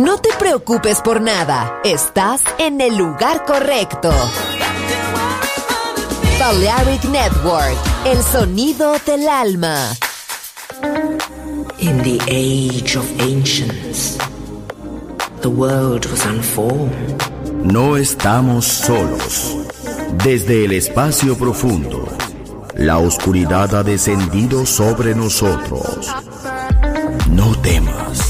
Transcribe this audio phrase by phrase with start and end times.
[0.00, 4.10] No te preocupes por nada, estás en el lugar correcto.
[6.38, 7.76] Balearic Network,
[8.06, 9.76] el sonido del alma.
[11.80, 14.16] In the age of ancients,
[15.42, 17.22] the world was unformed.
[17.62, 19.54] No estamos solos.
[20.24, 22.08] Desde el espacio profundo,
[22.74, 26.08] la oscuridad ha descendido sobre nosotros.
[27.28, 28.29] No temas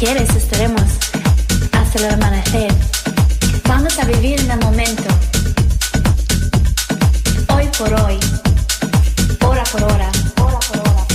[0.00, 0.82] quieres estaremos
[1.72, 2.72] hasta el amanecer.
[3.68, 5.04] Vamos a vivir en el momento.
[7.54, 8.18] Hoy por hoy.
[9.44, 10.10] Hora por hora.
[10.40, 11.06] Hora por hora.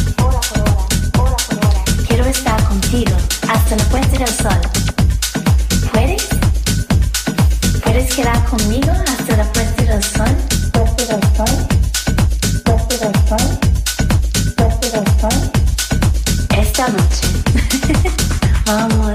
[1.17, 1.83] Hora por hora.
[2.07, 3.17] Quiero estar contigo
[3.49, 4.61] hasta la puesta del sol.
[5.91, 6.27] ¿Puedes?
[7.83, 10.35] ¿Puedes quedar conmigo hasta la puesta del sol?
[10.73, 11.67] Puesta del sol.
[12.63, 13.59] Puesta del sol.
[14.55, 15.51] Puesta del sol.
[16.55, 17.24] Esta noche.
[18.67, 19.14] I'm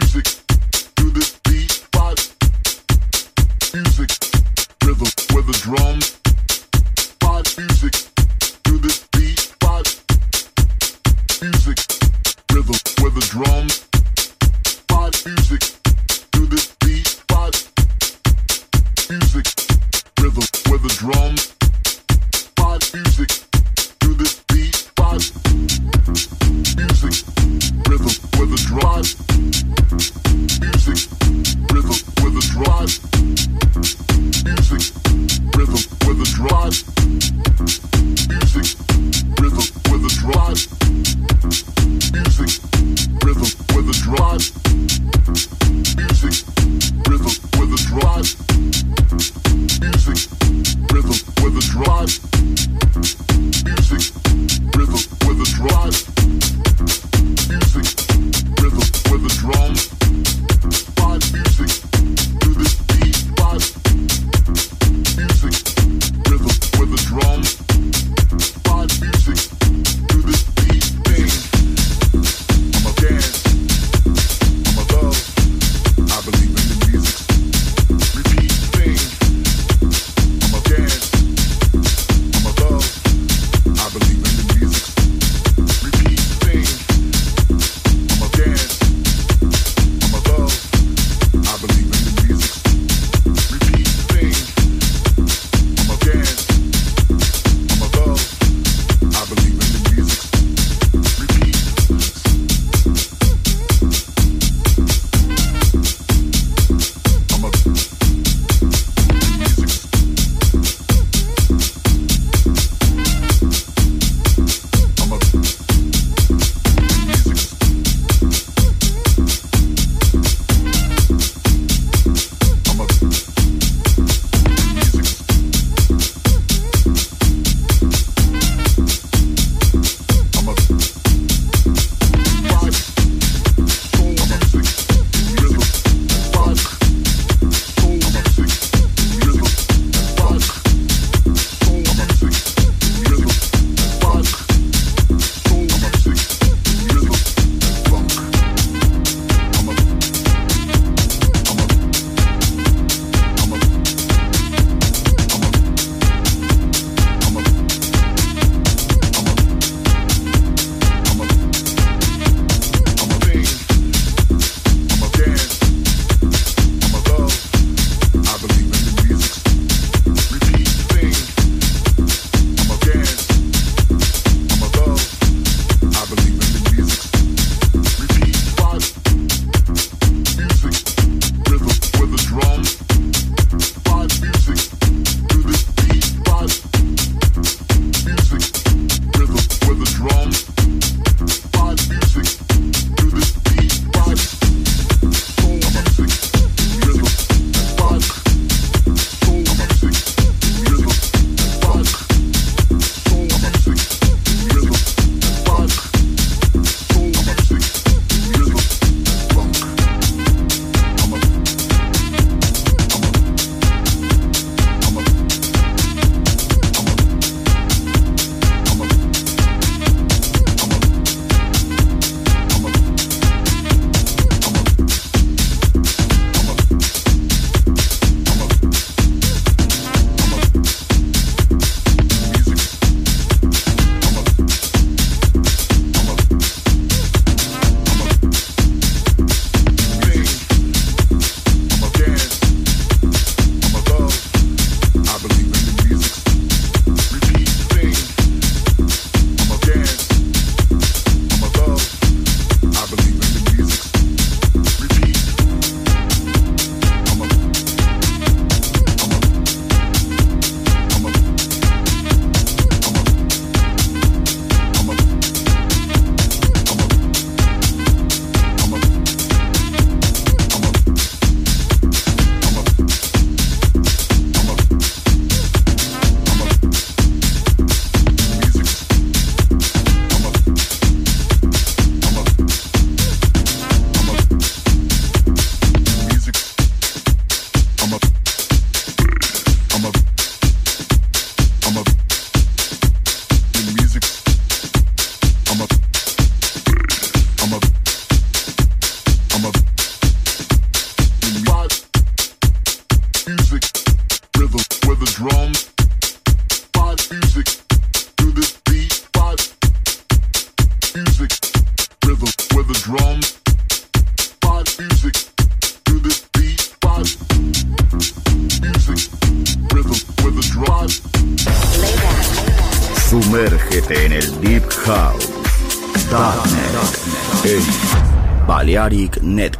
[0.00, 0.39] music.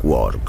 [0.03, 0.40] Network.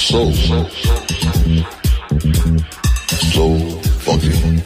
[0.00, 0.32] soul.
[3.34, 3.44] So
[4.00, 4.62] funky and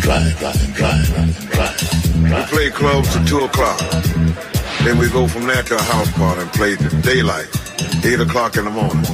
[0.00, 1.74] dry, dry, and dry, dry, and dry.
[2.22, 3.80] We play clubs till 2 o'clock.
[4.84, 7.48] Then we go from there to a house party and play daylight,
[8.04, 9.04] 8 o'clock in the morning.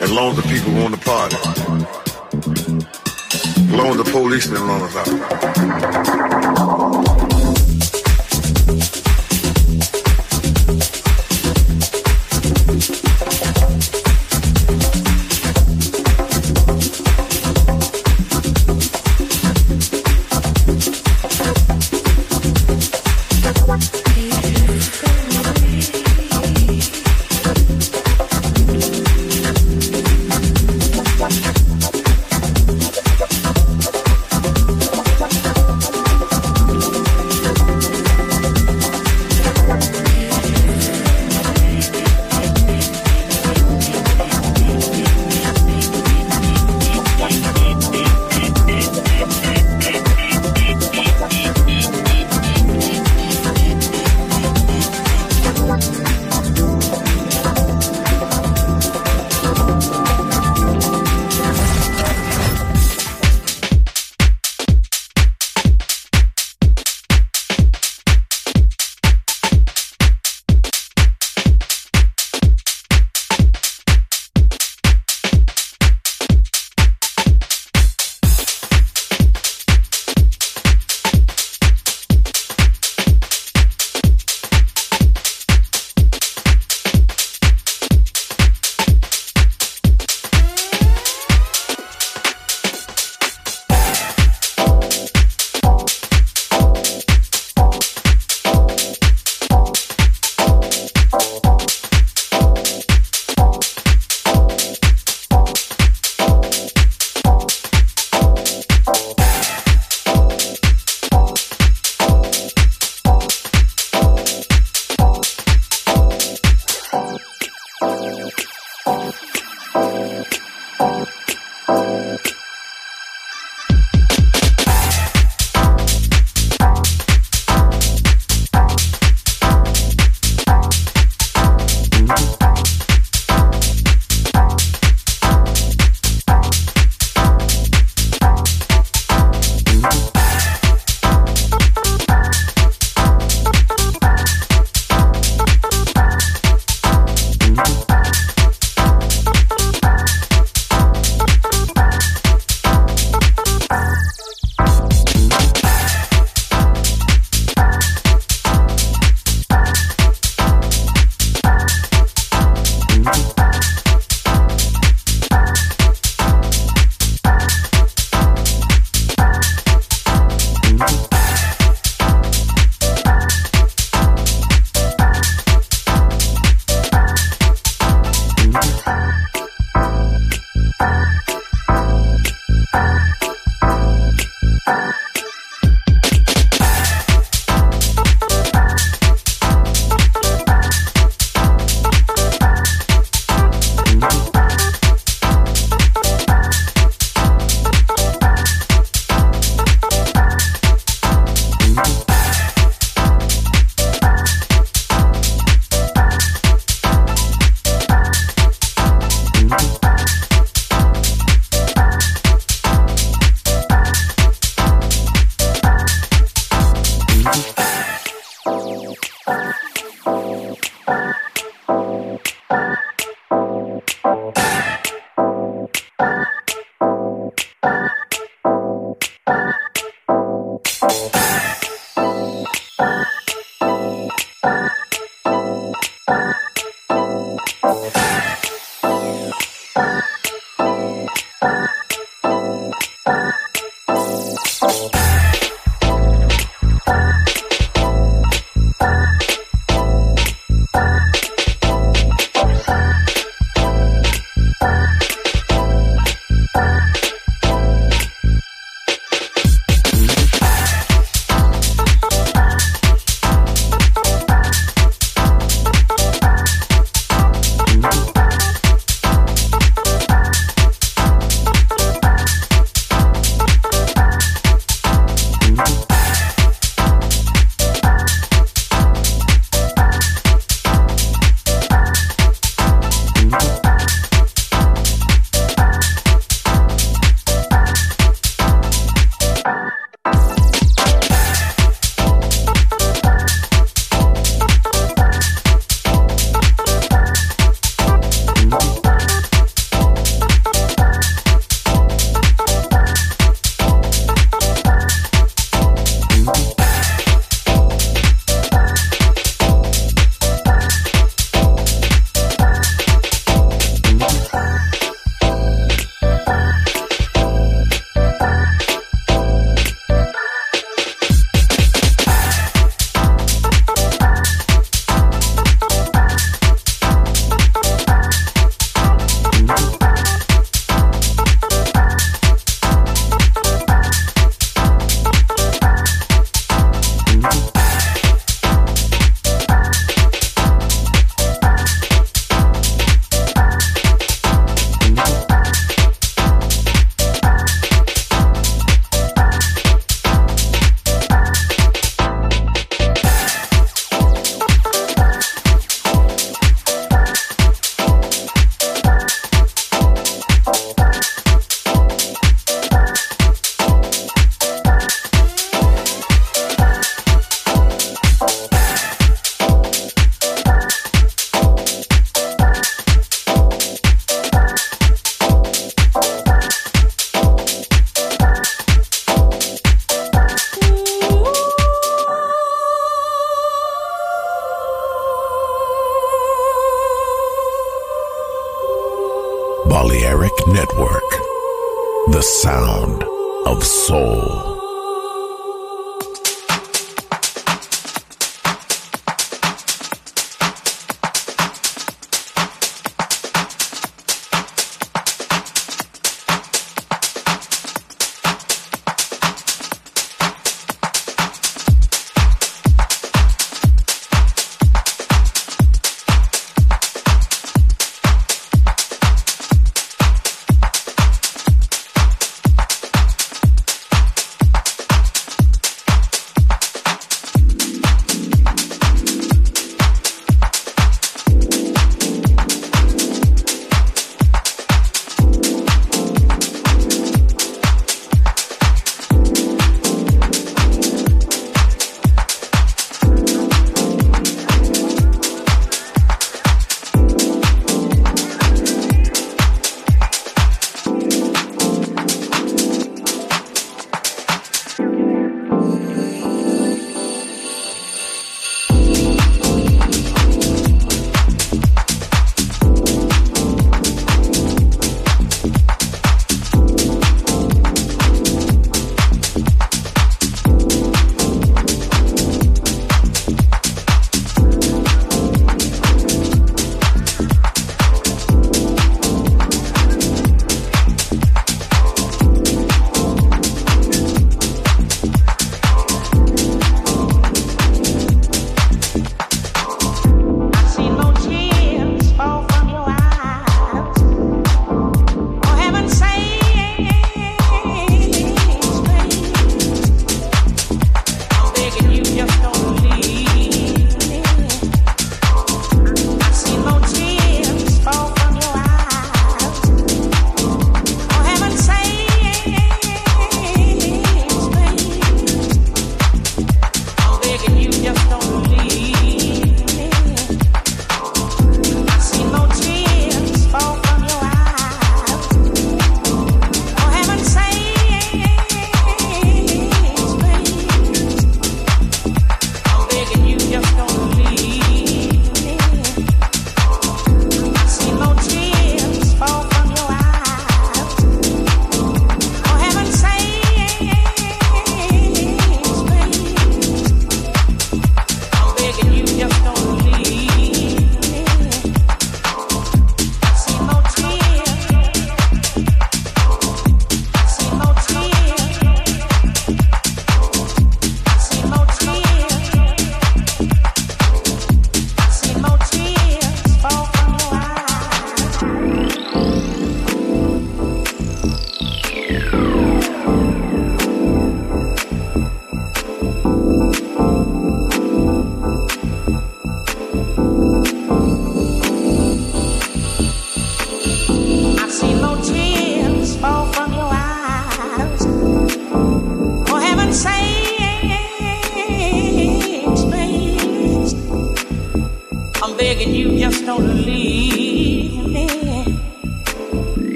[0.00, 1.36] As long as the people want to party.
[3.56, 6.71] As long as the policemen run us out.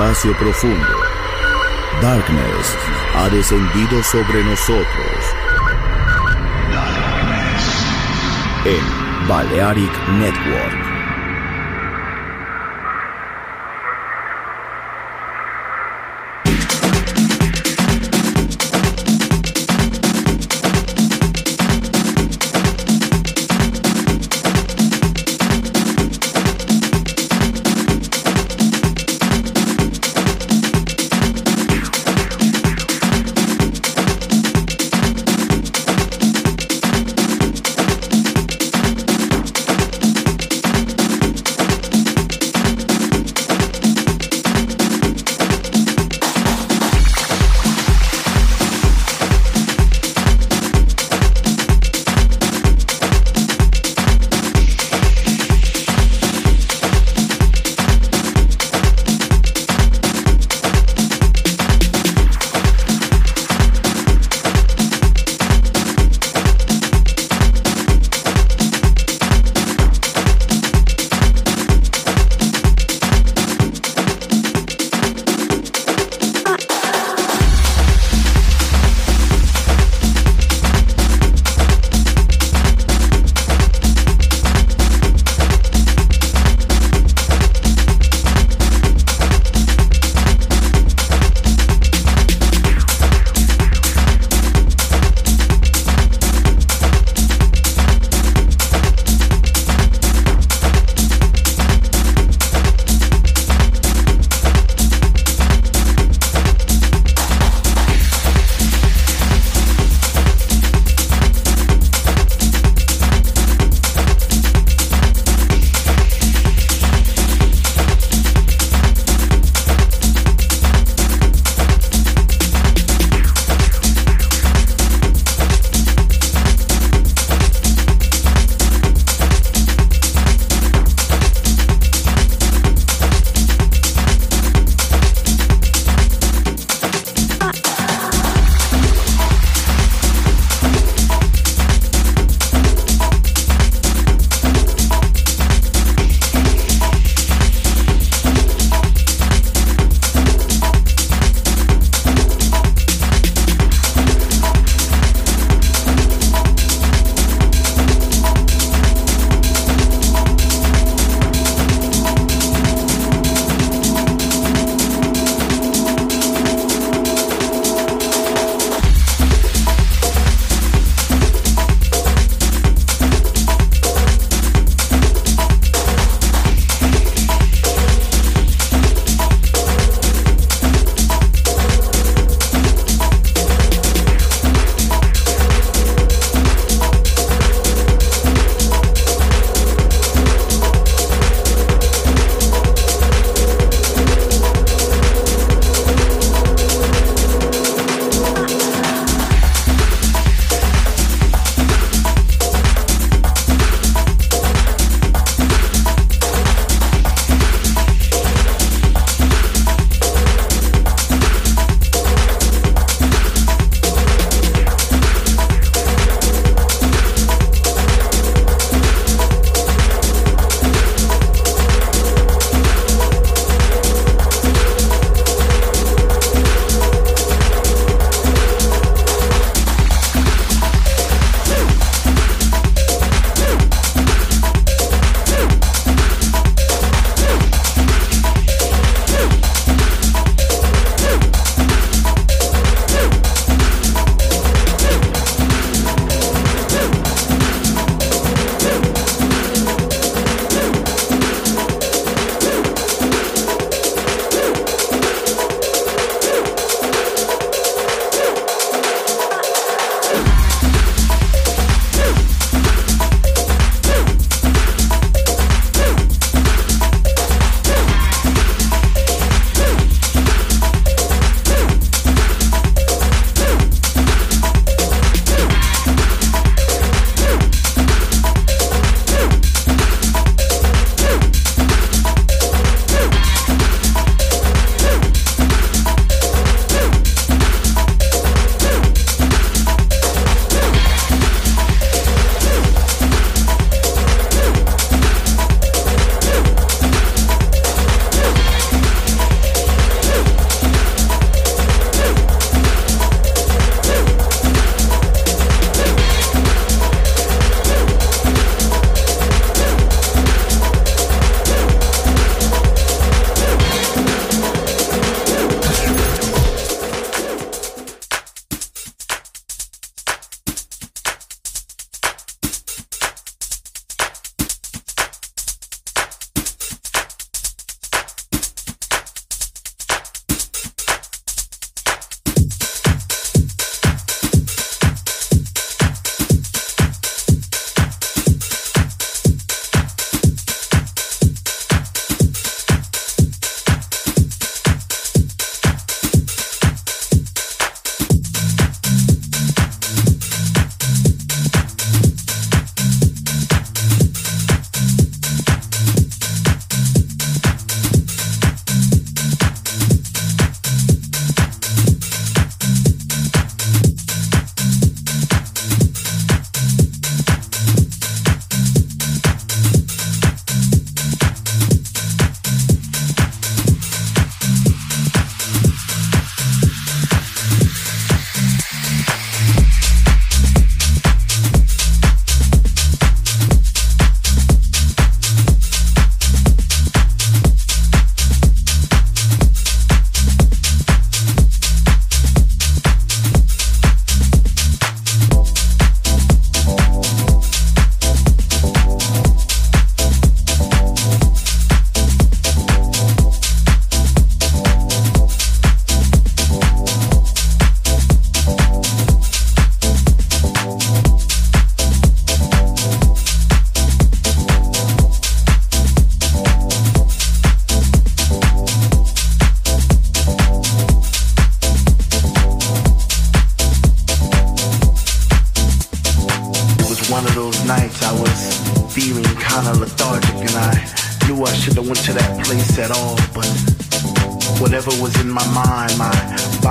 [0.00, 0.96] Espacio profundo,
[2.00, 2.74] Darkness
[3.14, 4.86] ha descendido sobre nosotros.
[8.64, 10.79] En Balearic Network.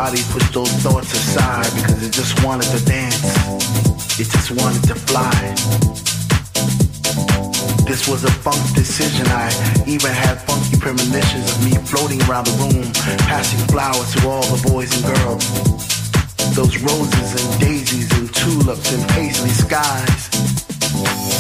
[0.10, 0.22] Body
[0.54, 3.30] those thoughts aside because it just wanted to dance.
[4.20, 5.38] It just wanted to fly.
[7.86, 9.28] This was a funk decision.
[9.28, 9.54] I
[9.86, 12.92] even had funky premonitions of me floating around the room,
[13.30, 15.46] passing flowers to all the boys and girls.
[16.56, 21.39] Those roses and daisies and tulips and paisley skies.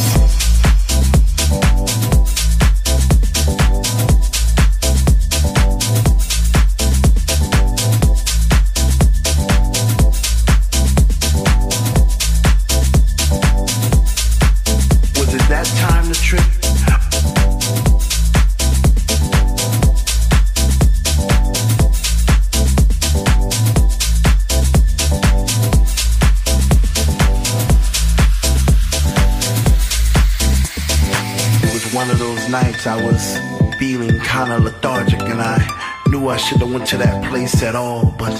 [36.89, 38.33] To that place at all, but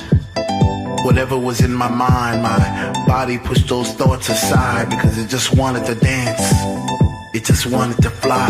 [1.05, 5.85] whatever was in my mind, my body pushed those thoughts aside because it just wanted
[5.85, 6.41] to dance.
[7.31, 8.49] It just wanted to fly.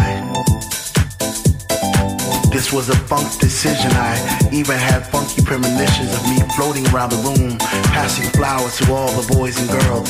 [2.49, 3.91] This was a funk decision.
[3.91, 4.15] I
[4.53, 7.57] even had funky premonitions of me floating around the room,
[7.91, 10.09] passing flowers to all the boys and girls.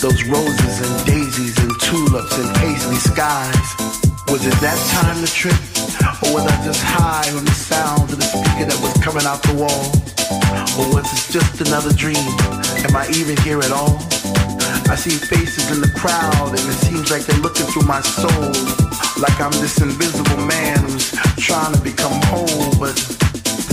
[0.00, 3.68] Those roses and daisies and tulips and paisley skies.
[4.28, 5.69] Was it that time to trip?
[6.30, 9.50] Was I just high on the sound of the speaker that was coming out the
[9.58, 9.90] wall?
[10.78, 12.22] Or was it just another dream?
[12.86, 13.98] Am I even here at all?
[14.86, 18.54] I see faces in the crowd and it seems like they're looking through my soul.
[19.18, 22.94] Like I'm this invisible man who's trying to become whole, but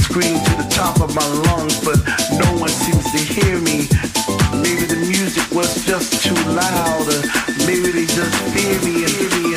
[0.02, 2.02] scream to the top of my lungs, but
[2.42, 3.86] no one seems to hear me.
[4.66, 7.22] Maybe the music was just too loud, or
[7.70, 9.57] maybe they just fear me and fear me